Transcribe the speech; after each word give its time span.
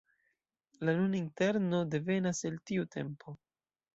La 0.87 0.95
nuna 0.99 1.15
interno 1.19 1.83
devenas 1.95 2.43
el 2.51 2.57
tiu 2.71 2.87
tempo. 2.97 3.39